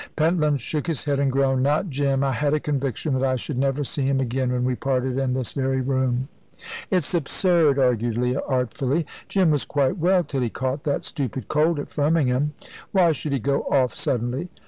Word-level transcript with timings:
Pentland 0.15 0.59
shook 0.61 0.87
his 0.87 1.05
head, 1.05 1.19
and 1.19 1.31
groaned. 1.31 1.61
"Not 1.61 1.87
Jim. 1.91 2.23
I 2.23 2.31
had 2.31 2.55
a 2.55 2.59
conviction 2.59 3.13
that 3.13 3.23
I 3.23 3.35
should 3.35 3.59
never 3.59 3.83
see 3.83 4.01
him 4.01 4.19
again 4.19 4.51
when 4.51 4.63
we 4.65 4.73
parted 4.73 5.15
in 5.19 5.35
this 5.35 5.51
very 5.51 5.79
room." 5.79 6.27
"It's 6.89 7.13
absurd!" 7.13 7.77
argued 7.77 8.17
Leah, 8.17 8.41
artfully. 8.47 9.05
"Jim 9.29 9.51
was 9.51 9.63
quite 9.63 9.99
well 9.99 10.23
till 10.23 10.41
he 10.41 10.49
caught 10.49 10.85
that 10.85 11.05
stupid 11.05 11.47
cold 11.49 11.79
at 11.79 11.91
Firmingham. 11.91 12.53
Why 12.91 13.11
should 13.11 13.31
he 13.31 13.37
go 13.39 13.61
off 13.69 13.93
suddenly?" 13.93 14.49